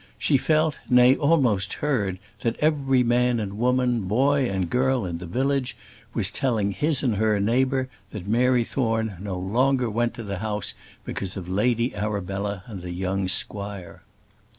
[0.17, 5.27] She felt, nay, almost heard, that every man and woman, boy and girl, in the
[5.27, 5.77] village
[6.15, 10.73] was telling his and her neighbour that Mary Thorne no longer went to the house
[11.05, 14.01] because of Lady Arabella and the young squire.